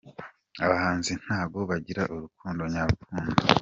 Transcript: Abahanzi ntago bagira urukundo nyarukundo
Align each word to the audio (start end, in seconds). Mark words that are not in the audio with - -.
Abahanzi 0.65 1.11
ntago 1.23 1.57
bagira 1.69 2.01
urukundo 2.13 2.61
nyarukundo 2.73 3.35